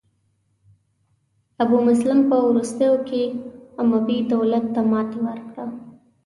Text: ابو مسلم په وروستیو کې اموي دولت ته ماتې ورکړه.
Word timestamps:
ابو 1.63 1.77
مسلم 1.89 2.19
په 2.29 2.35
وروستیو 2.49 2.93
کې 3.07 3.23
اموي 3.81 4.19
دولت 4.33 4.65
ته 4.75 4.81
ماتې 4.91 5.17
ورکړه. 5.25 5.65